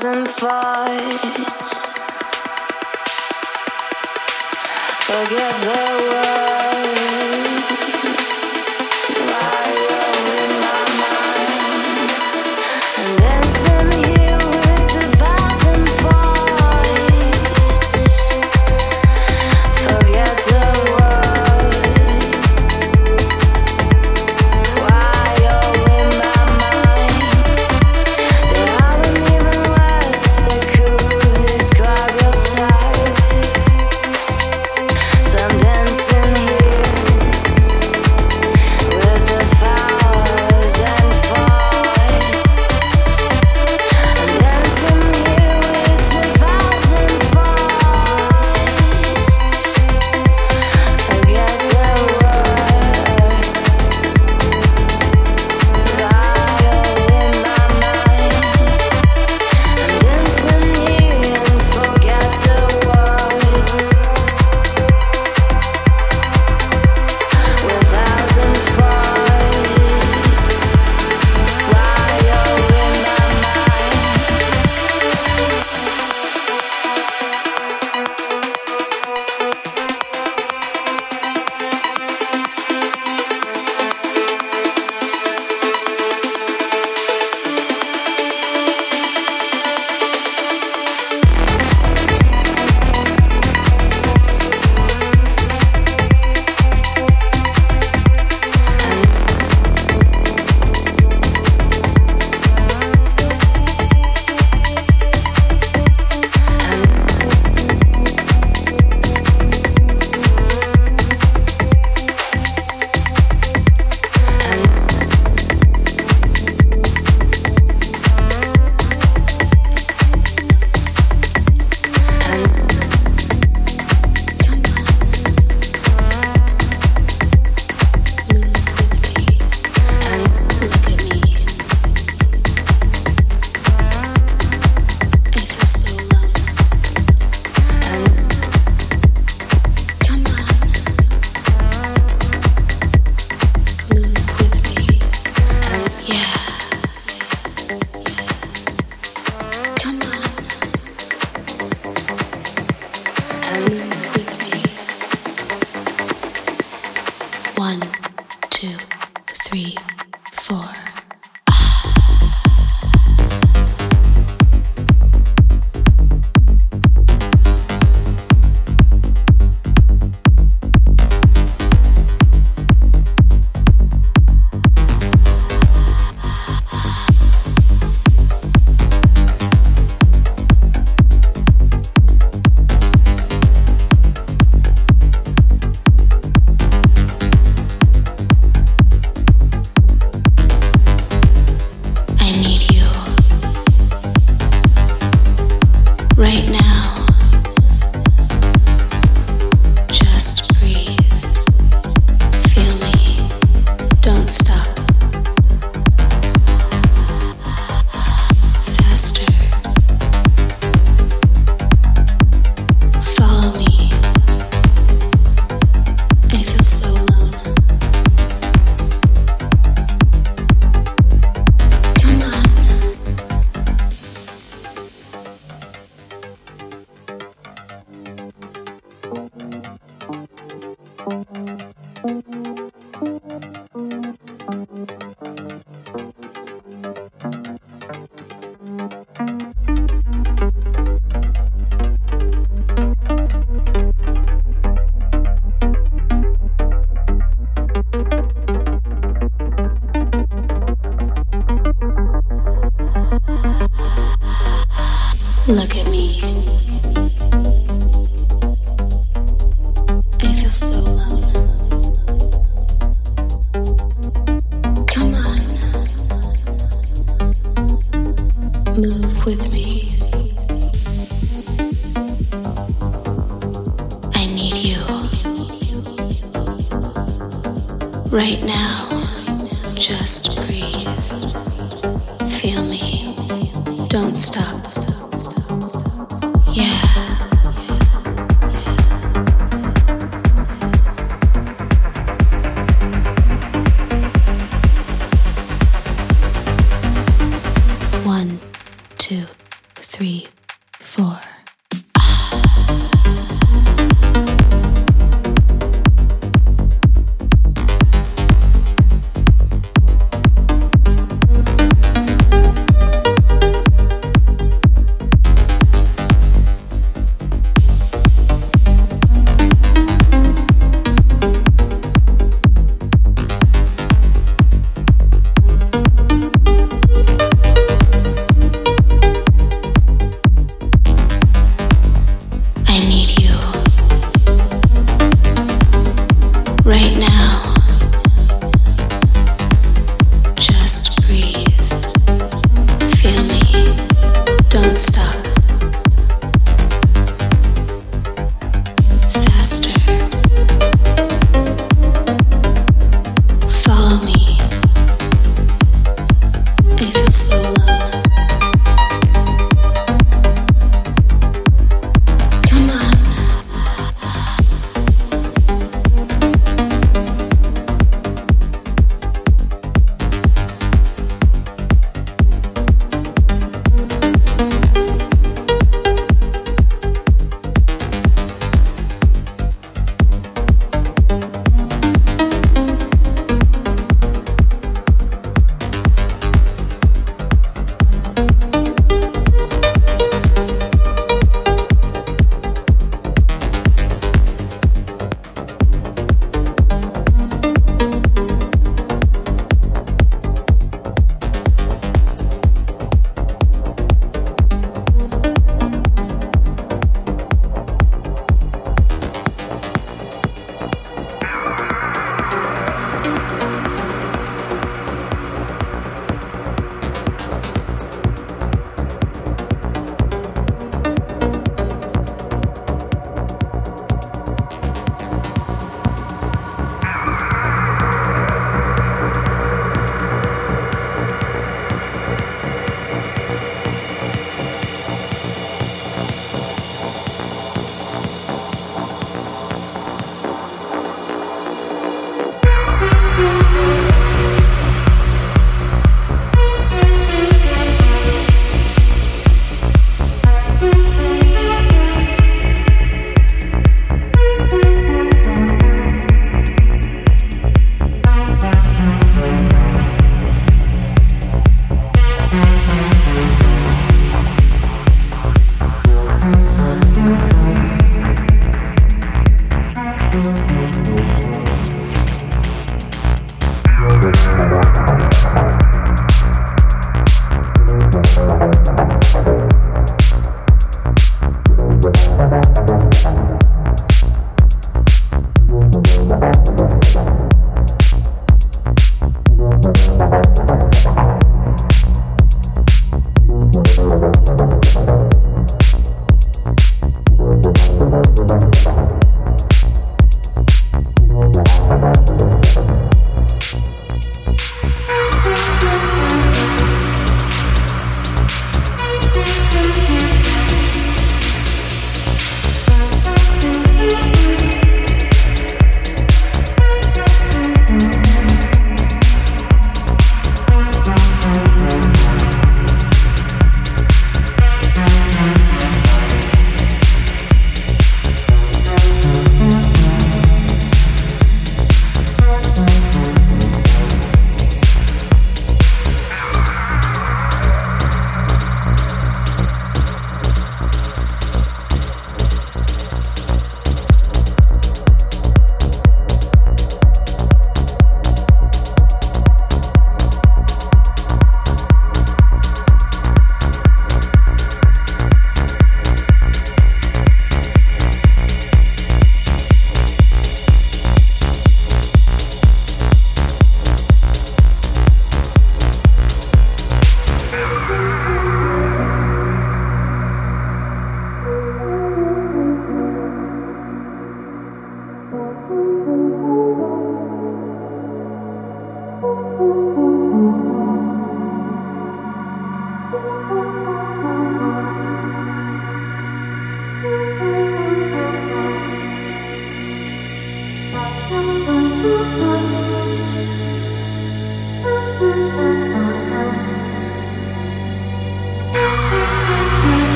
[0.00, 0.27] thousand